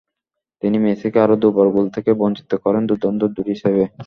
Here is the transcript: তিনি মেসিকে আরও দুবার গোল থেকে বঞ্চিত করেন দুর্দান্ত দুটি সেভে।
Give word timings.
তিনি 0.63 0.77
মেসিকে 0.85 1.19
আরও 1.25 1.35
দুবার 1.43 1.67
গোল 1.75 1.85
থেকে 1.95 2.11
বঞ্চিত 2.21 2.51
করেন 2.63 2.83
দুর্দান্ত 2.89 3.21
দুটি 3.35 3.53
সেভে। 3.61 3.85